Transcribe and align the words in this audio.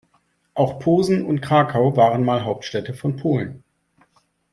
Auch 0.55 0.79
Posen 0.79 1.23
und 1.27 1.41
Krakau 1.41 1.95
waren 1.95 2.25
mal 2.25 2.43
Hauptstädte 2.43 2.95
von 2.95 3.17
Polen. 3.17 3.63